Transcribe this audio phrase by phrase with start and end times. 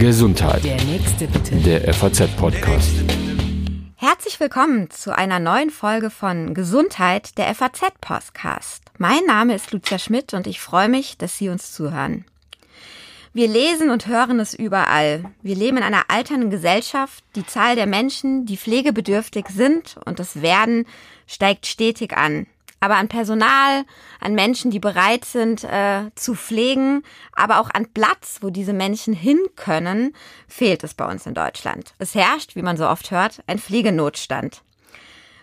[0.00, 0.64] Gesundheit.
[0.64, 1.54] Der nächste bitte.
[1.56, 2.90] Der FAZ-Podcast.
[3.94, 8.82] Herzlich willkommen zu einer neuen Folge von Gesundheit, der FAZ-Podcast.
[8.98, 12.24] Mein Name ist Lucia Schmidt und ich freue mich, dass Sie uns zuhören.
[13.34, 15.24] Wir lesen und hören es überall.
[15.42, 17.22] Wir leben in einer alternden Gesellschaft.
[17.36, 20.86] Die Zahl der Menschen, die pflegebedürftig sind und es werden,
[21.28, 22.48] steigt stetig an
[22.80, 23.84] aber an Personal,
[24.20, 27.02] an Menschen, die bereit sind äh, zu pflegen,
[27.32, 30.14] aber auch an Platz, wo diese Menschen hin können,
[30.46, 31.94] fehlt es bei uns in Deutschland.
[31.98, 34.62] Es herrscht, wie man so oft hört, ein Pflegenotstand.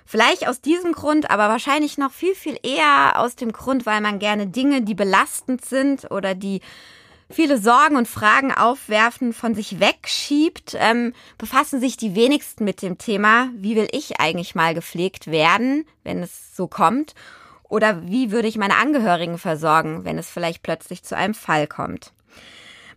[0.06, 4.20] Vielleicht aus diesem Grund, aber wahrscheinlich noch viel, viel eher aus dem Grund, weil man
[4.20, 6.62] gerne Dinge, die belastend sind oder die
[7.30, 12.98] viele Sorgen und Fragen aufwerfen, von sich wegschiebt, ähm, befassen sich die wenigsten mit dem
[12.98, 17.16] Thema, wie will ich eigentlich mal gepflegt werden, wenn es so kommt,
[17.64, 22.14] oder wie würde ich meine Angehörigen versorgen, wenn es vielleicht plötzlich zu einem Fall kommt.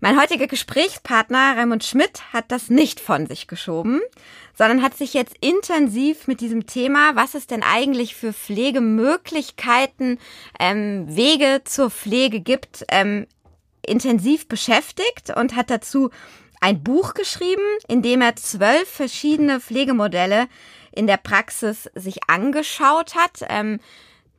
[0.00, 4.02] Mein heutiger Gesprächspartner Raimund Schmidt hat das nicht von sich geschoben,
[4.54, 10.18] sondern hat sich jetzt intensiv mit diesem Thema, was es denn eigentlich für Pflegemöglichkeiten,
[10.60, 13.26] ähm, Wege zur Pflege gibt, ähm,
[13.86, 16.10] intensiv beschäftigt und hat dazu
[16.60, 20.48] ein Buch geschrieben, in dem er zwölf verschiedene Pflegemodelle
[20.92, 23.44] in der Praxis sich angeschaut hat.
[23.48, 23.78] Ähm,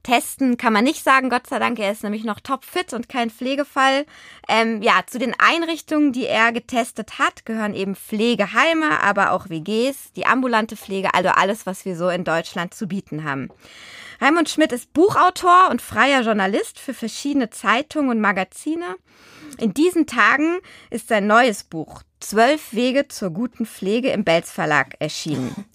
[0.07, 3.29] testen kann man nicht sagen, Gott sei Dank, er ist nämlich noch topfit und kein
[3.29, 4.05] Pflegefall.
[4.47, 10.13] Ähm, ja, zu den Einrichtungen, die er getestet hat, gehören eben Pflegeheime, aber auch WGs,
[10.15, 13.49] die ambulante Pflege, also alles, was wir so in Deutschland zu bieten haben.
[14.21, 18.95] Raimund Schmidt ist Buchautor und freier Journalist für verschiedene Zeitungen und Magazine.
[19.57, 20.59] In diesen Tagen
[20.89, 25.65] ist sein neues Buch Zwölf Wege zur guten Pflege im Belz Verlag erschienen.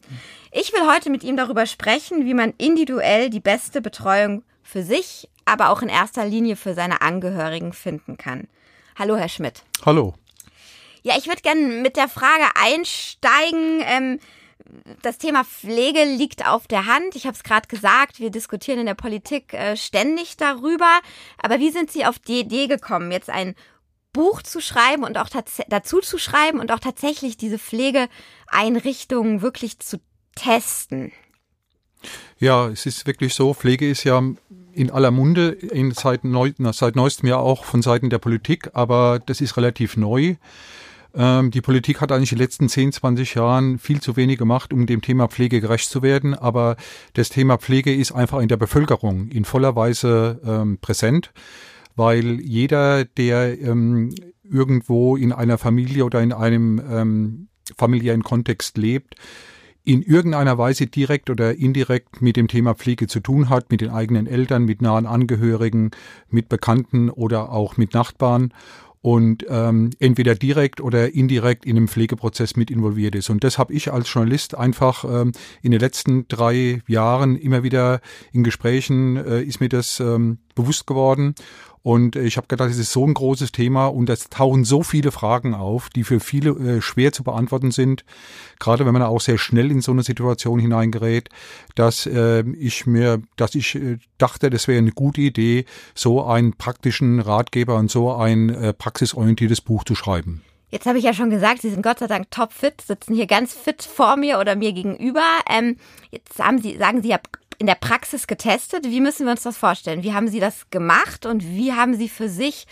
[0.50, 5.28] Ich will heute mit ihm darüber sprechen, wie man individuell die beste Betreuung für sich,
[5.44, 8.48] aber auch in erster Linie für seine Angehörigen finden kann.
[8.98, 9.62] Hallo, Herr Schmidt.
[9.86, 10.14] Hallo.
[11.02, 13.82] Ja, ich würde gerne mit der Frage einsteigen.
[13.86, 14.18] Ähm,
[15.02, 17.16] das Thema Pflege liegt auf der Hand.
[17.16, 21.00] Ich habe es gerade gesagt, wir diskutieren in der Politik äh, ständig darüber.
[21.38, 23.54] Aber wie sind Sie auf die Idee gekommen, jetzt ein
[24.12, 25.28] Buch zu schreiben und auch
[25.68, 30.00] dazu zu schreiben und auch tatsächlich diese Pflegeeinrichtungen wirklich zu
[30.34, 31.12] testen?
[32.38, 34.20] Ja, es ist wirklich so, Pflege ist ja
[34.72, 39.20] in aller Munde, in seit, neu, seit neuestem Jahr auch von Seiten der Politik, aber
[39.24, 40.36] das ist relativ neu.
[41.14, 44.72] Ähm, die Politik hat eigentlich in den letzten 10, 20 Jahren viel zu wenig gemacht,
[44.72, 46.34] um dem Thema Pflege gerecht zu werden.
[46.34, 46.76] Aber
[47.12, 51.32] das Thema Pflege ist einfach in der Bevölkerung in voller Weise ähm, präsent
[51.96, 59.16] weil jeder, der ähm, irgendwo in einer Familie oder in einem ähm, familiären Kontext lebt,
[59.84, 63.90] in irgendeiner Weise direkt oder indirekt mit dem Thema Pflege zu tun hat, mit den
[63.90, 65.90] eigenen Eltern, mit nahen Angehörigen,
[66.28, 68.52] mit Bekannten oder auch mit Nachbarn
[69.02, 73.28] und ähm, entweder direkt oder indirekt in dem Pflegeprozess mit involviert ist.
[73.30, 78.00] Und das habe ich als Journalist einfach ähm, in den letzten drei Jahren immer wieder
[78.32, 81.34] in Gesprächen äh, ist mir das ähm, bewusst geworden.
[81.82, 85.10] Und ich habe gedacht, es ist so ein großes Thema und es tauchen so viele
[85.10, 88.04] Fragen auf, die für viele äh, schwer zu beantworten sind,
[88.60, 91.28] gerade wenn man auch sehr schnell in so eine Situation hineingerät,
[91.74, 96.52] dass äh, ich mir, dass ich äh, dachte, das wäre eine gute Idee, so einen
[96.52, 100.42] praktischen Ratgeber und so ein äh, praxisorientiertes Buch zu schreiben.
[100.70, 103.52] Jetzt habe ich ja schon gesagt, Sie sind Gott sei Dank topfit, sitzen hier ganz
[103.52, 105.24] fit vor mir oder mir gegenüber.
[105.50, 105.76] Ähm,
[106.10, 107.18] jetzt haben Sie, sagen Sie ja
[107.62, 108.86] in der Praxis getestet.
[108.86, 110.02] Wie müssen wir uns das vorstellen?
[110.02, 112.66] Wie haben Sie das gemacht und wie haben Sie für sich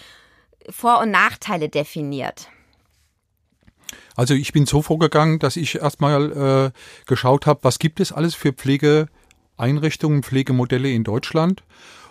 [0.69, 2.49] Vor- und Nachteile definiert?
[4.17, 8.35] Also ich bin so vorgegangen, dass ich erstmal äh, geschaut habe, was gibt es alles
[8.35, 11.63] für Pflegeeinrichtungen, Pflegemodelle in Deutschland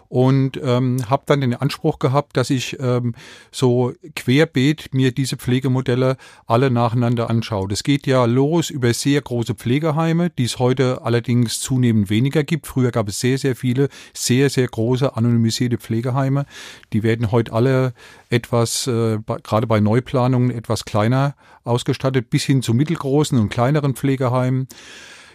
[0.09, 3.13] und ähm, habe dann den Anspruch gehabt, dass ich ähm,
[3.51, 7.67] so querbeet mir diese Pflegemodelle alle nacheinander anschaue.
[7.67, 12.65] Das geht ja los über sehr große Pflegeheime, die es heute allerdings zunehmend weniger gibt.
[12.65, 16.45] Früher gab es sehr, sehr viele, sehr, sehr große anonymisierte Pflegeheime.
[16.91, 17.93] Die werden heute alle
[18.29, 24.67] etwas, äh, gerade bei Neuplanungen, etwas kleiner ausgestattet, bis hin zu mittelgroßen und kleineren Pflegeheimen.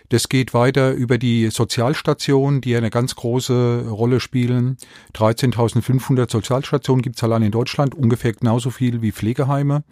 [0.09, 4.77] Das geht weiter über die Sozialstationen, die eine ganz große Rolle spielen.
[5.15, 9.83] 13.500 Sozialstationen gibt es allein in Deutschland, ungefähr genauso viel wie Pflegeheime.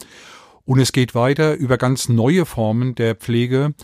[0.65, 3.75] Und es geht weiter über ganz neue Formen der Pflege,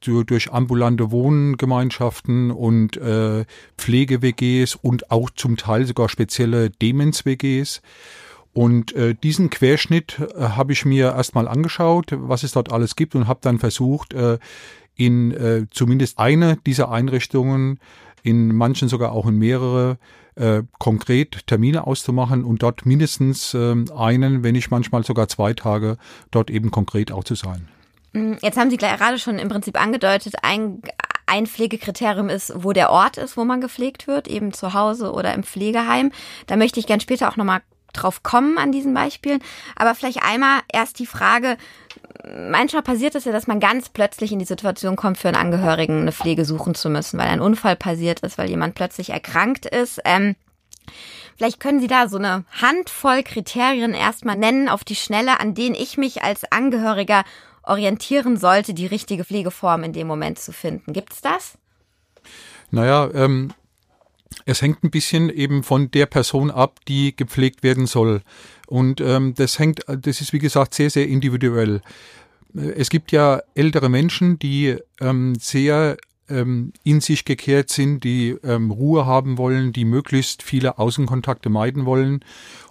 [0.00, 3.44] durch ambulante Wohngemeinschaften und äh,
[3.76, 7.82] Pflege-WGs und auch zum Teil sogar spezielle Demenz-WGs.
[8.52, 13.14] Und äh, diesen Querschnitt äh, habe ich mir erstmal angeschaut, was es dort alles gibt
[13.14, 14.38] und habe dann versucht, äh,
[14.98, 17.78] in äh, zumindest eine dieser Einrichtungen,
[18.22, 19.96] in manchen sogar auch in mehrere,
[20.34, 25.96] äh, konkret Termine auszumachen und dort mindestens äh, einen, wenn nicht manchmal sogar zwei Tage
[26.30, 27.68] dort eben konkret auch zu sein.
[28.12, 30.82] Mm, jetzt haben Sie gerade schon im Prinzip angedeutet, ein,
[31.26, 35.32] ein Pflegekriterium ist, wo der Ort ist, wo man gepflegt wird, eben zu Hause oder
[35.32, 36.10] im Pflegeheim.
[36.48, 37.60] Da möchte ich gern später auch nochmal
[37.92, 39.40] drauf kommen an diesen Beispielen.
[39.76, 41.56] Aber vielleicht einmal erst die Frage,
[42.50, 46.02] manchmal passiert es ja, dass man ganz plötzlich in die Situation kommt, für einen Angehörigen
[46.02, 50.00] eine Pflege suchen zu müssen, weil ein Unfall passiert ist, weil jemand plötzlich erkrankt ist.
[50.04, 50.36] Ähm,
[51.36, 55.76] Vielleicht können Sie da so eine Handvoll Kriterien erstmal nennen auf die Schnelle, an denen
[55.76, 57.22] ich mich als Angehöriger
[57.62, 60.92] orientieren sollte, die richtige Pflegeform in dem Moment zu finden.
[60.92, 61.56] Gibt es das?
[62.72, 63.52] Naja, ähm,
[64.46, 68.22] es hängt ein bisschen eben von der Person ab, die gepflegt werden soll.
[68.68, 71.80] Und ähm, das hängt, das ist wie gesagt sehr, sehr individuell.
[72.54, 75.96] Es gibt ja ältere Menschen, die ähm, sehr
[76.28, 81.86] ähm, in sich gekehrt sind, die ähm, Ruhe haben wollen, die möglichst viele Außenkontakte meiden
[81.86, 82.20] wollen.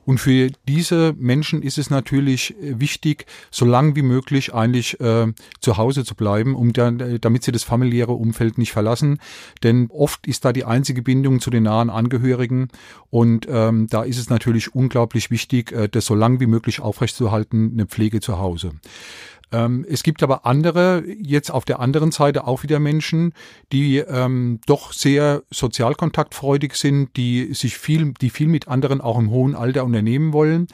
[0.07, 5.33] Und für diese Menschen ist es natürlich äh, wichtig, so lang wie möglich eigentlich äh,
[5.59, 9.19] zu Hause zu bleiben, um dann, äh, damit sie das familiäre Umfeld nicht verlassen.
[9.63, 12.69] Denn oft ist da die einzige Bindung zu den nahen Angehörigen.
[13.09, 17.71] Und ähm, da ist es natürlich unglaublich wichtig, äh, das so lang wie möglich aufrechtzuerhalten,
[17.73, 18.71] eine Pflege zu Hause.
[19.51, 23.33] Ähm, es gibt aber andere, jetzt auf der anderen Seite auch wieder Menschen,
[23.71, 29.29] die ähm, doch sehr sozialkontaktfreudig sind, die sich viel, die viel mit anderen auch im
[29.29, 30.67] hohen Alter unternehmen wollen.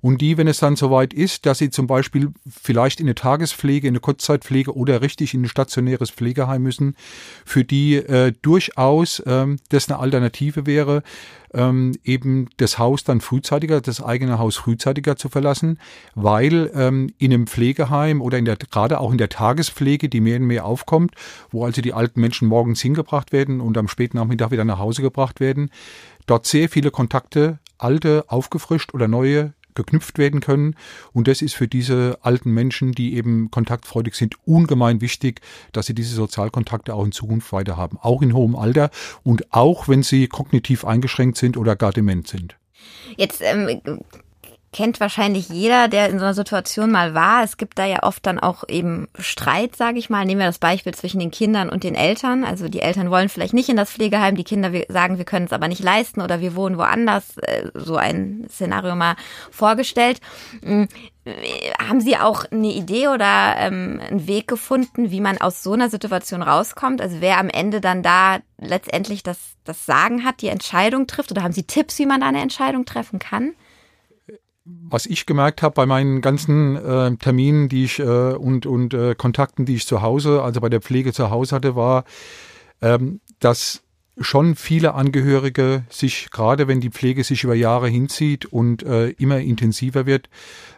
[0.00, 3.88] Und die, wenn es dann soweit ist, dass sie zum Beispiel vielleicht in eine Tagespflege,
[3.88, 6.94] in eine Kurzzeitpflege oder richtig in ein stationäres Pflegeheim müssen,
[7.44, 11.02] für die äh, durchaus ähm, das eine Alternative wäre,
[11.56, 15.80] ähm, eben das Haus dann frühzeitiger, das eigene Haus frühzeitiger zu verlassen,
[16.14, 20.36] weil ähm, in einem Pflegeheim oder in der, gerade auch in der Tagespflege, die mehr
[20.36, 21.14] und mehr aufkommt,
[21.50, 25.02] wo also die alten Menschen morgens hingebracht werden und am späten Nachmittag wieder nach Hause
[25.02, 25.70] gebracht werden,
[26.26, 30.74] dort sehr viele Kontakte, alte aufgefrischt oder neue geknüpft werden können.
[31.12, 35.40] Und das ist für diese alten Menschen, die eben kontaktfreudig sind, ungemein wichtig,
[35.72, 37.98] dass sie diese Sozialkontakte auch in Zukunft weiter haben.
[38.00, 38.90] Auch in hohem Alter
[39.22, 42.56] und auch wenn sie kognitiv eingeschränkt sind oder gar dement sind.
[43.16, 43.80] Jetzt ähm,
[44.72, 47.42] kennt wahrscheinlich jeder, der in so einer Situation mal war.
[47.42, 50.24] Es gibt da ja oft dann auch eben Streit, sage ich mal.
[50.24, 52.44] Nehmen wir das Beispiel zwischen den Kindern und den Eltern.
[52.44, 55.52] Also die Eltern wollen vielleicht nicht in das Pflegeheim, die Kinder sagen, wir können es
[55.52, 57.36] aber nicht leisten oder wir wohnen woanders.
[57.38, 59.16] Äh, so ein Szenario mal
[59.50, 60.20] vorgestellt.
[60.62, 60.88] Hm,
[61.78, 65.90] haben Sie auch eine Idee oder ähm, einen Weg gefunden, wie man aus so einer
[65.90, 67.00] Situation rauskommt?
[67.00, 71.32] Also wer am Ende dann da letztendlich das, das Sagen hat, die Entscheidung trifft?
[71.32, 73.54] Oder haben Sie Tipps, wie man da eine Entscheidung treffen kann?
[74.66, 79.14] Was ich gemerkt habe bei meinen ganzen äh, Terminen, die ich äh, und und äh,
[79.14, 82.04] Kontakten, die ich zu Hause, also bei der Pflege zu Hause hatte, war,
[82.82, 83.82] ähm, dass
[84.18, 89.40] schon viele Angehörige sich, gerade wenn die Pflege sich über Jahre hinzieht und äh, immer
[89.40, 90.30] intensiver wird,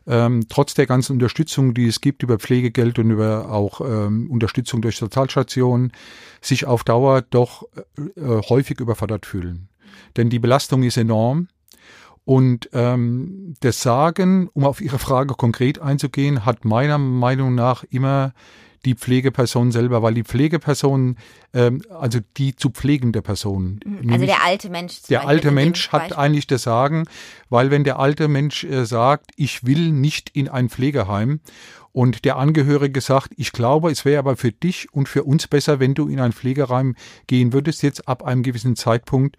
[0.07, 4.83] ähm, trotz der ganzen Unterstützung, die es gibt über Pflegegeld und über auch ähm, Unterstützung
[4.83, 5.93] durch Sozialstationen,
[6.41, 7.63] sich auf Dauer doch
[7.97, 9.69] äh, häufig überfordert fühlen.
[10.17, 11.49] Denn die Belastung ist enorm
[12.29, 18.35] und ähm, das Sagen, um auf Ihre Frage konkret einzugehen, hat meiner Meinung nach immer
[18.85, 21.17] die Pflegeperson selber, weil die Pflegeperson,
[21.55, 23.81] ähm, also die zu pflegende Person.
[23.83, 24.13] Mhm.
[24.13, 25.01] Also der alte Mensch.
[25.09, 27.05] Der alte Mensch hat eigentlich das Sagen,
[27.49, 31.41] weil wenn der alte Mensch äh, sagt, ich will nicht in ein Pflegeheim
[31.93, 35.81] und der Angehörige sagt, ich glaube, es wäre aber für dich und für uns besser,
[35.81, 36.95] wenn du in ein Pflegeheim
[37.27, 39.39] gehen würdest, jetzt ab einem gewissen Zeitpunkt,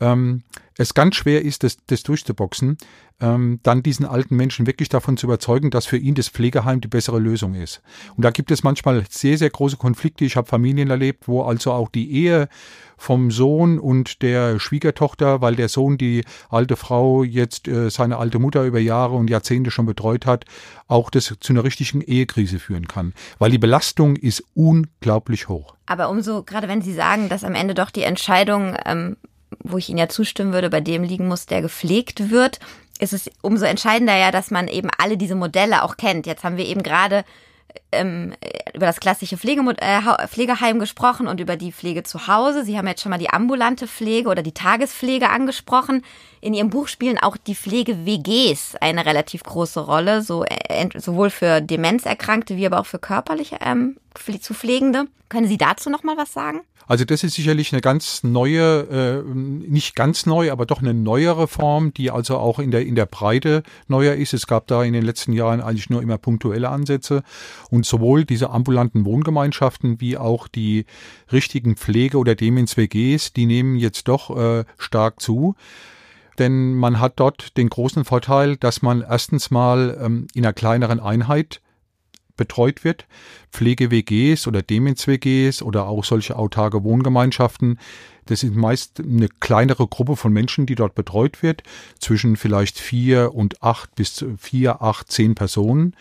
[0.00, 0.42] ähm,
[0.76, 2.78] es ganz schwer ist, das, das durchzuboxen,
[3.20, 6.88] ähm, dann diesen alten Menschen wirklich davon zu überzeugen, dass für ihn das Pflegeheim die
[6.88, 7.80] bessere Lösung ist.
[8.16, 10.24] Und da gibt es manchmal sehr, sehr große Konflikte.
[10.24, 12.48] Ich habe Familien erlebt, wo also auch die Ehe
[12.96, 18.38] vom Sohn und der Schwiegertochter, weil der Sohn die alte Frau jetzt äh, seine alte
[18.38, 20.44] Mutter über Jahre und Jahrzehnte schon betreut hat,
[20.88, 23.14] auch das zu einer richtigen Ehekrise führen kann.
[23.38, 25.76] Weil die Belastung ist unglaublich hoch.
[25.86, 29.16] Aber umso, gerade wenn Sie sagen, dass am Ende doch die Entscheidung ähm,
[29.62, 32.58] wo ich Ihnen ja zustimmen würde, bei dem liegen muss, der gepflegt wird,
[32.98, 36.26] ist es umso entscheidender ja, dass man eben alle diese Modelle auch kennt.
[36.26, 37.24] Jetzt haben wir eben gerade
[37.92, 38.34] ähm,
[38.74, 42.64] über das klassische äh, Pflegeheim gesprochen und über die Pflege zu Hause.
[42.64, 46.02] Sie haben jetzt schon mal die ambulante Pflege oder die Tagespflege angesprochen.
[46.40, 51.60] In Ihrem Buch spielen auch die Pflege-WGs eine relativ große Rolle, so, äh, sowohl für
[51.60, 53.96] Demenzerkrankte wie aber auch für körperlich ähm,
[54.40, 55.06] zu Pflegende.
[55.28, 56.60] Können Sie dazu noch mal was sagen?
[56.86, 61.48] Also das ist sicherlich eine ganz neue, äh, nicht ganz neu, aber doch eine neuere
[61.48, 64.34] Form, die also auch in der in der Breite neuer ist.
[64.34, 67.22] Es gab da in den letzten Jahren eigentlich nur immer punktuelle Ansätze.
[67.70, 70.86] Und sowohl diese ambulanten Wohngemeinschaften wie auch die
[71.32, 75.54] richtigen Pflege- oder Demens-WGs, die nehmen jetzt doch äh, stark zu
[76.38, 81.00] denn man hat dort den großen Vorteil, dass man erstens mal ähm, in einer kleineren
[81.00, 81.60] Einheit
[82.36, 83.06] betreut wird.
[83.52, 87.78] Pflege-WGs oder Demenz-WGs oder auch solche autarke Wohngemeinschaften.
[88.26, 91.62] Das ist meist eine kleinere Gruppe von Menschen, die dort betreut wird,
[92.00, 95.94] zwischen vielleicht vier und acht bis vier, acht, zehn Personen.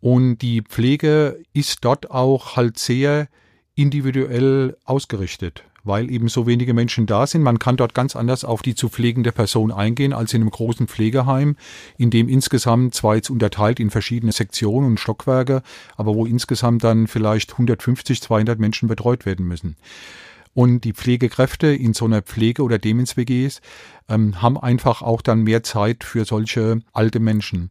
[0.00, 3.28] Und die Pflege ist dort auch halt sehr
[3.74, 7.42] individuell ausgerichtet weil eben so wenige Menschen da sind.
[7.42, 10.86] Man kann dort ganz anders auf die zu pflegende Person eingehen als in einem großen
[10.86, 11.56] Pflegeheim,
[11.96, 15.62] in dem insgesamt zwar jetzt unterteilt in verschiedene Sektionen und Stockwerke,
[15.96, 19.76] aber wo insgesamt dann vielleicht 150, 200 Menschen betreut werden müssen.
[20.52, 23.60] Und die Pflegekräfte in so einer Pflege- oder Demens-WGs
[24.08, 27.68] ähm, haben einfach auch dann mehr Zeit für solche alte Menschen.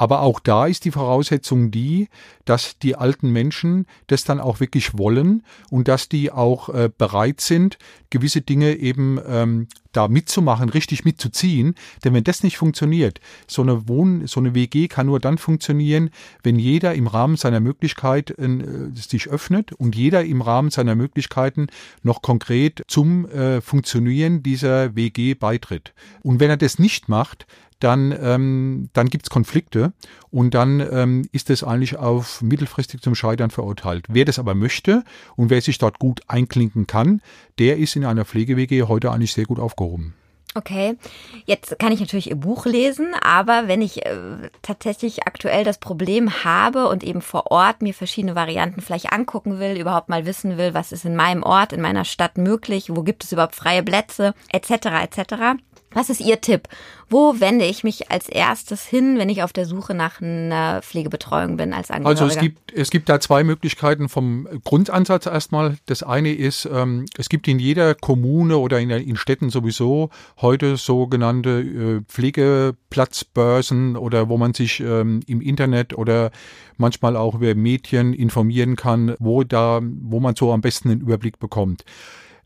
[0.00, 2.08] Aber auch da ist die Voraussetzung die,
[2.46, 7.42] dass die alten Menschen das dann auch wirklich wollen und dass die auch äh, bereit
[7.42, 7.76] sind,
[8.08, 11.74] gewisse Dinge eben ähm, da mitzumachen, richtig mitzuziehen.
[12.02, 16.08] Denn wenn das nicht funktioniert, so eine Wohn-, so eine WG kann nur dann funktionieren,
[16.42, 18.58] wenn jeder im Rahmen seiner Möglichkeit äh,
[18.94, 21.66] sich öffnet und jeder im Rahmen seiner Möglichkeiten
[22.02, 25.92] noch konkret zum äh, Funktionieren dieser WG beitritt.
[26.22, 27.46] Und wenn er das nicht macht,
[27.80, 29.92] dann, ähm, dann gibt's Konflikte
[30.30, 34.06] und dann ähm, ist es eigentlich auf mittelfristig zum Scheitern verurteilt.
[34.08, 35.04] Wer das aber möchte
[35.36, 37.20] und wer sich dort gut einklinken kann,
[37.58, 40.14] der ist in einer Pflege-WG heute eigentlich sehr gut aufgehoben.
[40.56, 40.96] Okay,
[41.44, 46.42] jetzt kann ich natürlich Ihr Buch lesen, aber wenn ich äh, tatsächlich aktuell das Problem
[46.42, 50.74] habe und eben vor Ort mir verschiedene Varianten vielleicht angucken will, überhaupt mal wissen will,
[50.74, 54.34] was ist in meinem Ort, in meiner Stadt möglich, wo gibt es überhaupt freie Plätze,
[54.50, 55.60] etc., etc.,
[55.92, 56.68] was ist Ihr Tipp?
[57.08, 61.56] Wo wende ich mich als erstes hin, wenn ich auf der Suche nach einer Pflegebetreuung
[61.56, 62.22] bin als Angehöriger?
[62.22, 65.76] Also es gibt, es gibt da zwei Möglichkeiten vom Grundansatz erstmal.
[65.86, 70.76] Das eine ist, ähm, es gibt in jeder Kommune oder in, in Städten sowieso heute
[70.76, 76.30] sogenannte äh, Pflegeplatzbörsen oder wo man sich ähm, im Internet oder
[76.76, 81.40] manchmal auch über Medien informieren kann, wo da, wo man so am besten einen Überblick
[81.40, 81.84] bekommt.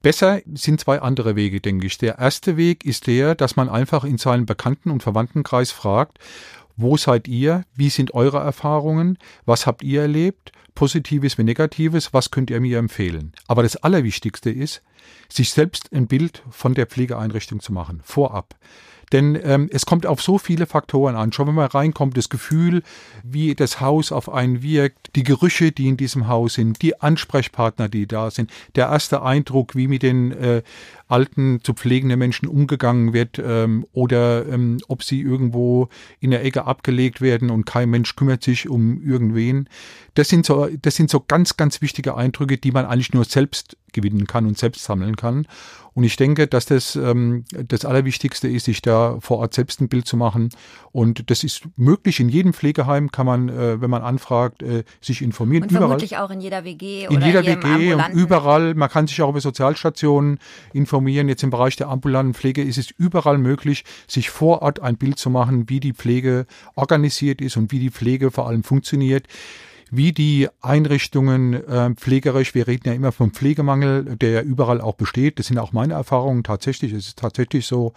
[0.04, 1.96] Besser sind zwei andere Wege, denke ich.
[1.96, 6.18] Der erste Weg ist der, dass man einfach in seinem Bekannten- und Verwandtenkreis fragt,
[6.76, 7.64] wo seid ihr?
[7.74, 9.16] Wie sind eure Erfahrungen?
[9.46, 10.52] Was habt ihr erlebt?
[10.74, 12.12] Positives wie Negatives?
[12.12, 13.32] Was könnt ihr mir empfehlen?
[13.46, 14.82] Aber das Allerwichtigste ist,
[15.30, 18.56] sich selbst ein Bild von der Pflegeeinrichtung zu machen, vorab.
[19.14, 21.32] Denn ähm, es kommt auf so viele Faktoren an.
[21.32, 22.82] Schon wenn man reinkommt, das Gefühl,
[23.22, 27.88] wie das Haus auf einen wirkt, die Gerüche, die in diesem Haus sind, die Ansprechpartner,
[27.88, 30.62] die da sind, der erste Eindruck, wie mit den äh,
[31.06, 36.64] alten zu pflegenden Menschen umgegangen wird ähm, oder ähm, ob sie irgendwo in der Ecke
[36.64, 39.68] abgelegt werden und kein Mensch kümmert sich um irgendwen.
[40.14, 43.76] Das sind so, das sind so ganz, ganz wichtige Eindrücke, die man eigentlich nur selbst
[43.94, 45.46] gewinnen kann und selbst sammeln kann.
[45.94, 49.88] Und ich denke, dass das ähm, das Allerwichtigste ist, sich da vor Ort selbst ein
[49.88, 50.50] Bild zu machen.
[50.90, 52.18] Und das ist möglich.
[52.18, 55.62] In jedem Pflegeheim kann man, äh, wenn man anfragt, äh, sich informieren.
[55.62, 55.86] Und überall.
[55.86, 58.74] vermutlich auch in jeder WG in jeder WG und überall.
[58.74, 60.40] Man kann sich auch über Sozialstationen
[60.72, 61.28] informieren.
[61.28, 65.20] Jetzt im Bereich der ambulanten Pflege ist es überall möglich, sich vor Ort ein Bild
[65.20, 69.28] zu machen, wie die Pflege organisiert ist und wie die Pflege vor allem funktioniert
[69.90, 74.94] wie die Einrichtungen äh, pflegerisch, wir reden ja immer vom Pflegemangel, der ja überall auch
[74.94, 77.92] besteht, das sind auch meine Erfahrungen tatsächlich, es ist tatsächlich so,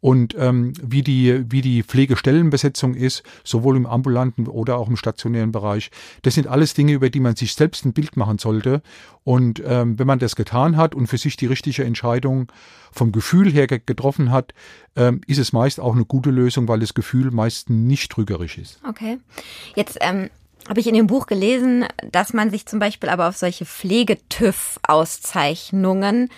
[0.00, 5.52] und ähm, wie, die, wie die Pflegestellenbesetzung ist, sowohl im ambulanten oder auch im stationären
[5.52, 5.90] Bereich.
[6.22, 8.82] Das sind alles Dinge, über die man sich selbst ein Bild machen sollte.
[9.24, 12.50] Und ähm, wenn man das getan hat und für sich die richtige Entscheidung
[12.90, 14.54] vom Gefühl her getroffen hat,
[14.96, 18.80] ähm, ist es meist auch eine gute Lösung, weil das Gefühl meist nicht trügerisch ist.
[18.88, 19.18] Okay.
[19.76, 20.30] Jetzt ähm,
[20.68, 26.28] habe ich in dem Buch gelesen, dass man sich zum Beispiel aber auf solche Pflegetüv-Auszeichnungen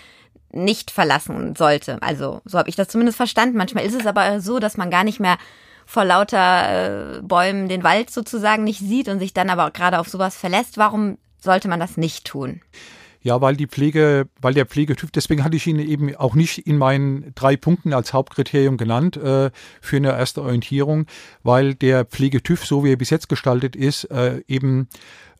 [0.52, 1.98] nicht verlassen sollte.
[2.02, 3.56] Also so habe ich das zumindest verstanden.
[3.56, 5.38] Manchmal ist es aber so, dass man gar nicht mehr
[5.86, 10.08] vor lauter äh, Bäumen den Wald sozusagen nicht sieht und sich dann aber gerade auf
[10.08, 10.78] sowas verlässt.
[10.78, 12.60] Warum sollte man das nicht tun?
[13.22, 16.76] Ja, weil die Pflege, weil der Pflegetyp, deswegen hatte ich ihn eben auch nicht in
[16.76, 19.50] meinen drei Punkten als Hauptkriterium genannt äh,
[19.80, 21.06] für eine erste Orientierung,
[21.44, 24.88] weil der Pflegetyp, so wie er bis jetzt gestaltet ist, äh, eben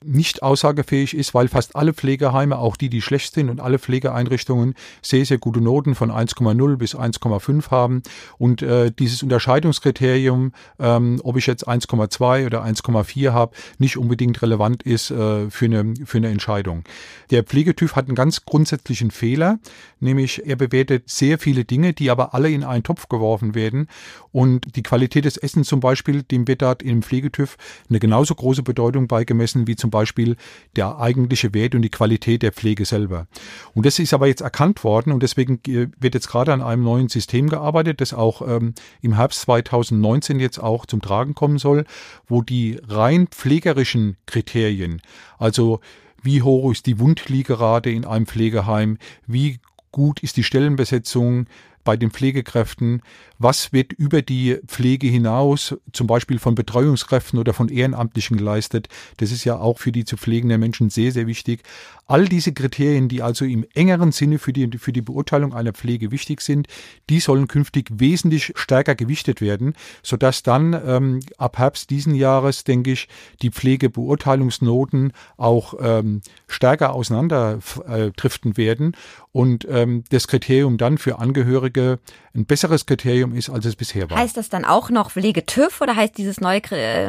[0.05, 4.75] nicht aussagefähig ist, weil fast alle Pflegeheime, auch die, die schlecht sind und alle Pflegeeinrichtungen
[5.01, 8.03] sehr, sehr gute Noten von 1,0 bis 1,5 haben.
[8.39, 14.83] Und äh, dieses Unterscheidungskriterium, ähm, ob ich jetzt 1,2 oder 1,4 habe, nicht unbedingt relevant
[14.83, 16.85] ist äh, für, eine, für eine Entscheidung.
[17.31, 19.59] Der Pflegetüv hat einen ganz grundsätzlichen Fehler,
[20.01, 23.89] nämlich er bewertet sehr viele Dinge, die aber alle in einen Topf geworfen werden.
[24.33, 27.57] Und die Qualität des Essens zum Beispiel, dem wird dort im Pflegetüv
[27.89, 30.35] eine genauso große Bedeutung beigemessen wie zum Beispiel
[30.75, 33.29] der eigentliche Wert und die Qualität der Pflege selber.
[33.75, 37.09] Und das ist aber jetzt erkannt worden und deswegen wird jetzt gerade an einem neuen
[37.09, 41.85] System gearbeitet, das auch ähm, im Herbst 2019 jetzt auch zum Tragen kommen soll,
[42.27, 45.01] wo die rein pflegerischen Kriterien,
[45.39, 45.79] also
[46.23, 49.61] wie hoch ist die Wundliegerate in einem Pflegeheim, wie
[49.93, 51.47] gut ist die Stellenbesetzung,
[51.85, 53.03] bei den Pflegekräften,
[53.39, 58.89] was wird über die Pflege hinaus, zum Beispiel von Betreuungskräften oder von Ehrenamtlichen geleistet.
[59.17, 61.63] Das ist ja auch für die zu pflegenden Menschen sehr, sehr wichtig.
[62.07, 66.11] All diese Kriterien, die also im engeren Sinne für die, für die Beurteilung einer Pflege
[66.11, 66.69] wichtig sind,
[67.11, 72.93] die sollen künftig wesentlich stärker gewichtet werden, sodass dann ähm, ab Herbst diesen Jahres, denke
[72.93, 73.09] ich,
[73.41, 78.11] die Pflegebeurteilungsnoten auch ähm, stärker auseinander äh,
[78.57, 78.97] werden
[79.33, 84.19] und ähm, das Kriterium dann für Angehörige ein besseres Kriterium ist, als es bisher war.
[84.19, 86.61] Heißt das dann auch noch Pflegetüv oder heißt dieses neue,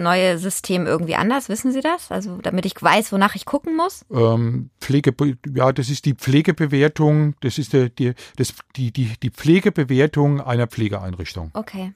[0.01, 1.49] neue System irgendwie anders?
[1.49, 2.11] Wissen Sie das?
[2.11, 4.05] Also damit ich weiß, wonach ich gucken muss?
[4.11, 5.13] Ähm, Pflege,
[5.53, 10.67] ja, das ist die Pflegebewertung, das ist die, die, das, die, die, die Pflegebewertung einer
[10.67, 11.51] Pflegeeinrichtung.
[11.53, 11.93] Okay.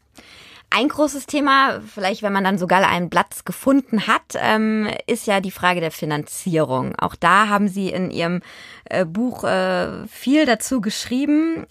[0.69, 5.39] Ein großes Thema, vielleicht wenn man dann sogar einen Platz gefunden hat, ähm, ist ja
[5.39, 6.93] die Frage der Finanzierung.
[6.97, 8.41] Auch da haben Sie in Ihrem
[8.83, 11.65] äh, Buch äh, viel dazu geschrieben.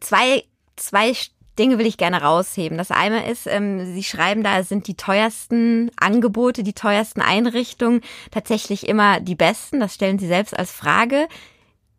[0.00, 0.44] Zwei,
[0.76, 1.14] zwei
[1.58, 2.78] Dinge will ich gerne rausheben.
[2.78, 8.88] Das eine ist, ähm, Sie schreiben da, sind die teuersten Angebote, die teuersten Einrichtungen tatsächlich
[8.88, 9.80] immer die besten.
[9.80, 11.28] Das stellen Sie selbst als Frage.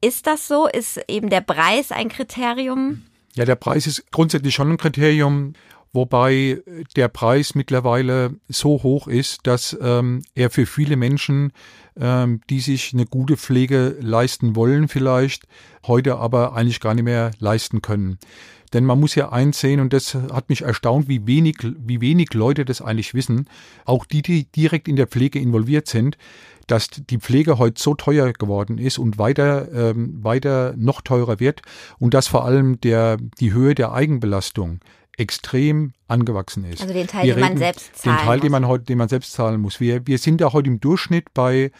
[0.01, 0.67] Ist das so?
[0.67, 3.03] Ist eben der Preis ein Kriterium?
[3.35, 5.53] Ja, der Preis ist grundsätzlich schon ein Kriterium,
[5.93, 6.61] wobei
[6.95, 11.51] der Preis mittlerweile so hoch ist, dass ähm, er für viele Menschen,
[11.99, 15.47] ähm, die sich eine gute Pflege leisten wollen vielleicht,
[15.85, 18.17] heute aber eigentlich gar nicht mehr leisten können.
[18.73, 22.63] Denn man muss ja einsehen, und das hat mich erstaunt, wie wenig, wie wenig Leute
[22.63, 23.49] das eigentlich wissen,
[23.85, 26.17] auch die, die direkt in der Pflege involviert sind,
[26.67, 31.61] dass die Pflege heute so teuer geworden ist und weiter, ähm, weiter noch teurer wird
[31.99, 34.79] und dass vor allem der, die Höhe der Eigenbelastung
[35.21, 36.81] extrem angewachsen ist.
[36.81, 38.41] Also den Teil, wir den man selbst zahlen Den Teil, muss.
[38.41, 39.79] den man heute, den man selbst zahlen muss.
[39.79, 41.71] Wir, wir sind da heute im Durchschnitt bei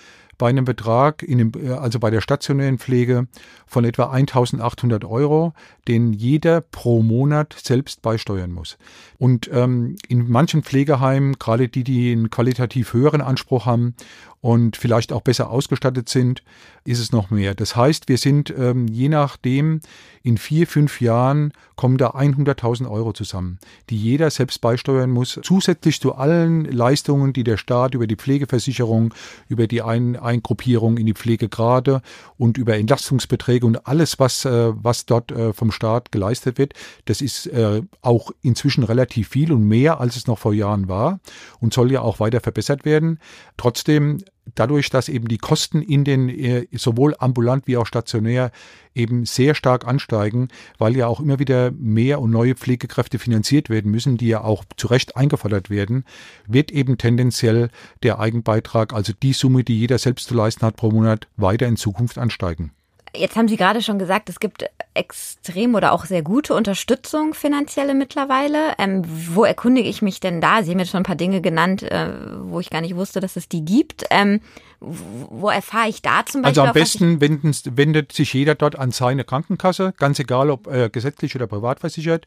[0.42, 3.28] bei einem Betrag, in dem, äh, also bei der stationären Pflege
[3.68, 5.54] von etwa 1800 Euro,
[5.88, 8.80] den jeder pro Monat selbst beisteuern muss.
[9.20, 13.94] Und ähm, in manchen Pflegeheimen, gerade die, die einen qualitativ höheren Anspruch haben
[14.42, 16.44] und vielleicht auch besser ausgestattet sind,
[16.84, 17.54] ist es noch mehr.
[17.54, 19.82] Das heißt, wir sind ähm, je nachdem
[20.24, 26.00] in vier, fünf Jahren kommen da 100.000 Euro zusammen, die jeder selbst beisteuern muss, zusätzlich
[26.00, 29.14] zu allen Leistungen, die der Staat über die Pflegeversicherung,
[29.48, 32.02] über die Ein Eingruppierung in die Pflegegrade
[32.38, 36.74] und über Entlastungsbeträge und alles, was, äh, was dort äh, vom Staat geleistet wird,
[37.06, 41.20] das ist äh, auch inzwischen relativ viel und mehr, als es noch vor Jahren war
[41.60, 43.20] und soll ja auch weiter verbessert werden.
[43.58, 44.24] Trotzdem
[44.56, 48.52] dadurch, dass eben die Kosten in den äh, sowohl ambulant wie auch stationär
[48.94, 53.92] eben sehr stark ansteigen, weil ja auch immer wieder mehr und neue Pflegekräfte finanziert werden
[53.92, 56.06] müssen, die ja auch zu Recht eingefordert werden,
[56.48, 57.70] wird eben tendenziell
[58.04, 61.78] der Eigenbeitrag, also die Summe, die jeder selbst zu leisten hat pro Monat, weiter in
[61.78, 62.72] Zukunft ansteigen.
[63.14, 67.94] Jetzt haben Sie gerade schon gesagt, es gibt extrem oder auch sehr gute Unterstützung finanzielle
[67.94, 68.74] mittlerweile.
[68.78, 70.64] Ähm, wo erkundige ich mich denn da?
[70.64, 72.10] Sie haben jetzt schon ein paar Dinge genannt, äh,
[72.42, 74.06] wo ich gar nicht wusste, dass es die gibt.
[74.12, 74.40] Ähm,
[74.80, 76.62] wo erfahre ich da zum Beispiel?
[76.62, 80.90] Also am besten wenden, wendet sich jeder dort an seine Krankenkasse, ganz egal ob äh,
[80.90, 82.26] gesetzlich oder privat versichert.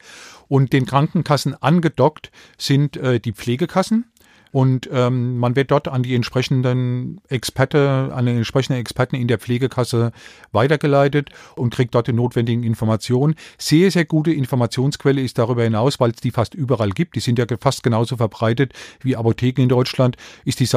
[0.49, 4.05] Und den Krankenkassen angedockt sind äh, die Pflegekassen.
[4.55, 9.41] Und ähm, man wird dort an die entsprechenden Experte, an den entsprechenden Experten in der
[9.41, 10.13] Pflegekasse
[10.53, 13.35] weitergeleitet und kriegt dort die notwendigen Informationen.
[13.59, 17.17] Sehr, sehr gute Informationsquelle ist darüber hinaus, weil es die fast überall gibt.
[17.17, 20.17] Die sind ja fast genauso verbreitet wie Apotheken in Deutschland.
[20.45, 20.69] Ist die,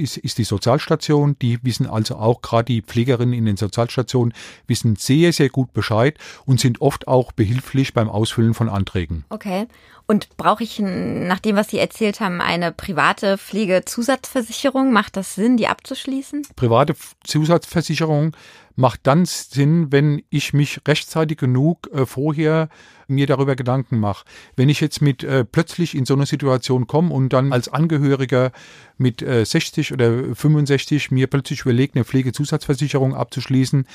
[0.00, 1.34] ist, ist die Sozialstation.
[1.42, 4.32] Die wissen also auch, gerade die Pflegerinnen in den Sozialstationen
[4.68, 6.16] wissen sehr, sehr gut Bescheid
[6.46, 9.24] und sind oft auch behilflich beim Ausfüllen von Anträgen.
[9.30, 9.66] Okay.
[10.06, 14.92] Und brauche ich nach dem, was Sie erzählt haben, eine private Pflegezusatzversicherung?
[14.92, 16.46] Macht das Sinn, die abzuschließen?
[16.56, 18.36] Private Zusatzversicherung
[18.76, 22.68] macht dann Sinn, wenn ich mich rechtzeitig genug äh, vorher
[23.14, 24.24] mir darüber Gedanken mache.
[24.56, 28.52] Wenn ich jetzt mit äh, plötzlich in so eine Situation komme und dann als Angehöriger
[28.96, 33.86] mit äh, 60 oder 65 mir plötzlich überlegt, eine Pflegezusatzversicherung abzuschließen,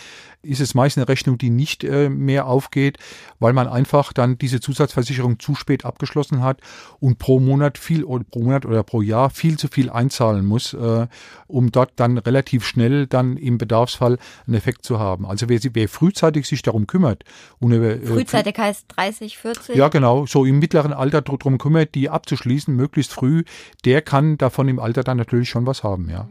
[0.41, 2.97] ist es meist eine Rechnung, die nicht äh, mehr aufgeht,
[3.39, 6.61] weil man einfach dann diese Zusatzversicherung zu spät abgeschlossen hat
[6.99, 10.73] und pro Monat viel oder pro Monat oder pro Jahr viel zu viel einzahlen muss,
[10.73, 11.07] äh,
[11.47, 15.25] um dort dann relativ schnell dann im Bedarfsfall einen Effekt zu haben.
[15.25, 17.23] Also wer, wer frühzeitig sich darum kümmert
[17.59, 19.75] und äh, frühzeitig heißt 30, 40?
[19.75, 23.43] Ja, genau, so im mittleren Alter darum kümmert, die abzuschließen, möglichst früh,
[23.85, 26.27] der kann davon im Alter dann natürlich schon was haben, ja.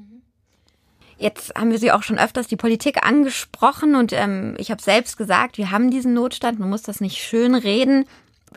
[1.21, 5.17] Jetzt haben wir Sie auch schon öfters die Politik angesprochen und ähm, ich habe selbst
[5.17, 8.05] gesagt, wir haben diesen Notstand, man muss das nicht schön reden.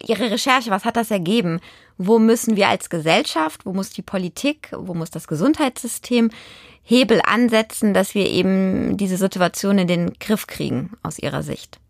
[0.06, 1.60] Ihre Recherche, was hat das ergeben?
[1.98, 6.30] Wo müssen wir als Gesellschaft, wo muss die Politik, wo muss das Gesundheitssystem
[6.84, 11.81] Hebel ansetzen, dass wir eben diese Situation in den Griff kriegen aus Ihrer Sicht?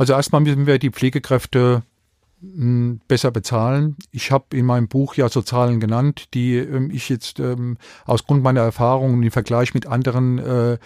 [0.00, 1.82] Also erstmal müssen wir die Pflegekräfte
[2.40, 3.96] hm, besser bezahlen.
[4.10, 8.24] Ich habe in meinem Buch ja so Zahlen genannt, die ähm, ich jetzt ähm, aus
[8.24, 10.78] Grund meiner Erfahrungen im Vergleich mit anderen äh,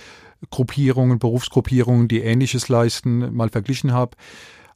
[0.50, 4.16] Gruppierungen, Berufsgruppierungen, die Ähnliches leisten, mal verglichen habe.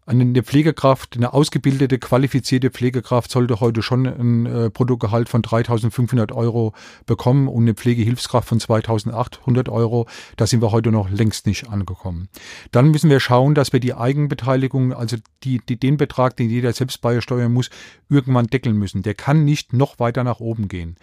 [0.08, 6.72] Eine Pflegekraft, eine ausgebildete, qualifizierte Pflegekraft sollte heute schon ein äh, Bruttogehalt von 3.500 Euro
[7.04, 10.06] bekommen und eine Pflegehilfskraft von 2.800 Euro.
[10.38, 12.30] Da sind wir heute noch längst nicht angekommen.
[12.70, 16.72] Dann müssen wir schauen, dass wir die Eigenbeteiligung, also die, die, den Betrag, den jeder
[16.72, 17.68] selbst beisteuern muss,
[18.08, 19.02] irgendwann deckeln müssen.
[19.02, 20.96] Der kann nicht noch weiter nach oben gehen.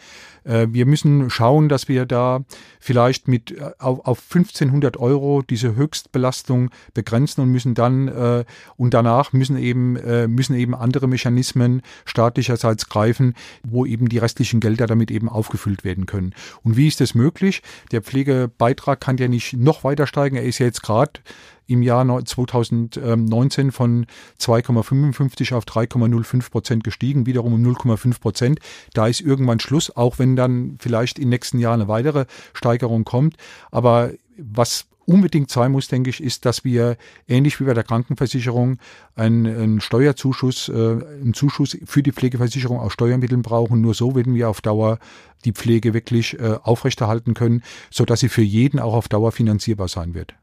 [0.46, 2.44] Äh, wir müssen schauen, dass wir da
[2.80, 8.46] vielleicht mit äh, auf, auf 1500 Euro diese Höchstbelastung begrenzen und müssen dann äh,
[8.78, 14.62] und danach müssen eben, äh, müssen eben andere Mechanismen staatlicherseits greifen, wo eben die restlichen
[14.62, 16.34] Gelder damit eben aufgefüllt werden können.
[16.64, 17.62] Und wie ist das möglich?
[17.92, 20.38] Der Pflegebeitrag kann ja nicht noch weiter steigen.
[20.38, 21.20] Er ist ja jetzt gerade
[21.68, 24.06] im Jahr 2019 von
[24.40, 28.60] 2,55 auf 3,05 Prozent gestiegen, wiederum um 0,5 Prozent.
[28.94, 33.36] Da ist irgendwann Schluss, auch wenn dann vielleicht im nächsten Jahr eine weitere Steigerung kommt.
[33.72, 38.80] Aber was unbedingt sein muss, denke ich, ist, dass wir ähnlich wie bei der Krankenversicherung
[39.16, 43.82] einen, einen Steuerzuschuss, äh, einen Zuschuss für die Pflegeversicherung aus Steuermitteln brauchen.
[43.82, 45.00] Nur so werden wir auf Dauer
[45.46, 49.88] die Pflege wirklich äh, aufrechterhalten können, so dass sie für jeden auch auf Dauer finanzierbar
[49.88, 50.34] sein wird.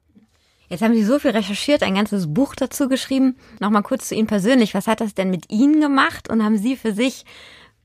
[0.69, 3.37] Jetzt haben Sie so viel recherchiert, ein ganzes Buch dazu geschrieben.
[3.61, 4.73] Nochmal kurz zu Ihnen persönlich.
[4.73, 7.27] Was hat das denn mit Ihnen gemacht und haben Sie für sich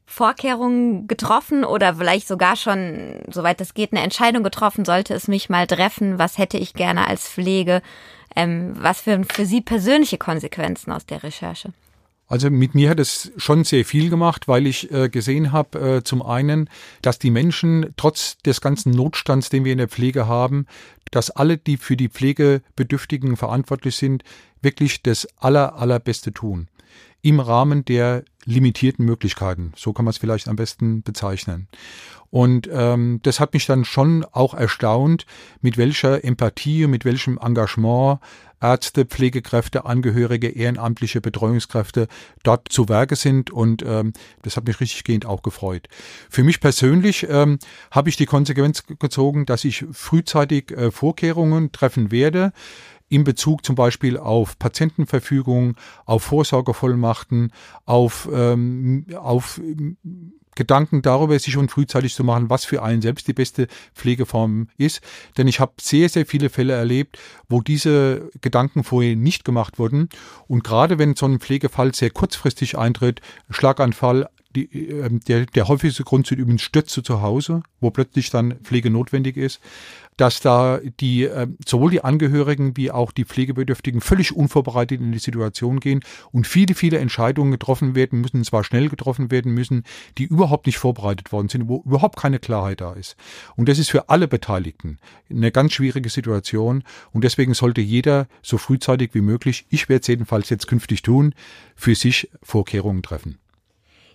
[0.10, 5.50] Vorkehrungen getroffen oder vielleicht sogar schon, soweit es geht, eine Entscheidung getroffen, sollte es mich
[5.50, 7.82] mal treffen, was hätte ich gerne als Pflege,
[8.36, 11.74] ähm, was für, für Sie persönliche Konsequenzen aus der Recherche?
[12.30, 16.04] Also mit mir hat es schon sehr viel gemacht, weil ich äh, gesehen habe, äh,
[16.04, 16.70] zum einen,
[17.02, 20.68] dass die Menschen trotz des ganzen Notstands, den wir in der Pflege haben,
[21.12, 24.24] dass alle, die für die Pflegebedürftigen verantwortlich sind,
[24.62, 26.68] wirklich das aller, allerbeste tun.
[27.22, 29.74] Im Rahmen der limitierten Möglichkeiten.
[29.76, 31.68] So kann man es vielleicht am besten bezeichnen.
[32.30, 35.26] Und ähm, das hat mich dann schon auch erstaunt,
[35.62, 38.20] mit welcher Empathie, mit welchem Engagement
[38.60, 42.08] Ärzte, Pflegekräfte, Angehörige, ehrenamtliche Betreuungskräfte
[42.42, 45.88] dort zu Werke sind und ähm, das hat mich richtiggehend auch gefreut.
[46.30, 47.60] Für mich persönlich ähm,
[47.92, 52.52] habe ich die Konsequenz gezogen, dass ich frühzeitig äh, Vorkehrungen treffen werde,
[53.10, 57.52] in Bezug zum Beispiel auf Patientenverfügung, auf Vorsorgevollmachten,
[57.86, 59.60] auf, ähm, auf
[60.58, 65.02] Gedanken darüber, sich schon frühzeitig zu machen, was für einen selbst die beste Pflegeform ist.
[65.38, 70.10] Denn ich habe sehr, sehr viele Fälle erlebt, wo diese Gedanken vorher nicht gemacht wurden.
[70.48, 74.28] Und gerade wenn so ein Pflegefall sehr kurzfristig eintritt, Schlaganfall,
[74.66, 78.90] die, äh, der, der häufigste Grund sind übrigens Stürze zu Hause, wo plötzlich dann Pflege
[78.90, 79.62] notwendig ist
[80.18, 85.20] dass da die äh, sowohl die Angehörigen wie auch die Pflegebedürftigen völlig unvorbereitet in die
[85.20, 89.84] Situation gehen und viele, viele Entscheidungen getroffen werden müssen, zwar schnell getroffen werden müssen,
[90.18, 93.16] die überhaupt nicht vorbereitet worden sind, wo überhaupt keine Klarheit da ist.
[93.56, 94.98] Und das ist für alle Beteiligten
[95.30, 100.08] eine ganz schwierige Situation und deswegen sollte jeder so frühzeitig wie möglich, ich werde es
[100.08, 101.34] jedenfalls jetzt künftig tun,
[101.76, 103.38] für sich Vorkehrungen treffen.